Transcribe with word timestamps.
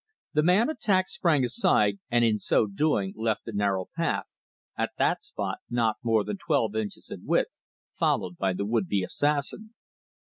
The 0.33 0.41
man 0.41 0.67
attacked 0.67 1.09
sprang 1.09 1.45
aside 1.45 1.99
and 2.09 2.25
in 2.25 2.39
so 2.39 2.65
doing 2.65 3.13
left 3.15 3.45
the 3.45 3.51
narrow 3.53 3.85
path, 3.95 4.33
at 4.75 4.93
that 4.97 5.21
spot 5.23 5.59
not 5.69 5.97
more 6.01 6.23
than 6.23 6.37
twelve 6.37 6.75
inches 6.75 7.11
in 7.11 7.23
width, 7.23 7.59
followed 7.93 8.35
by 8.35 8.53
the 8.53 8.65
would 8.65 8.87
be 8.87 9.03
assassin. 9.03 9.75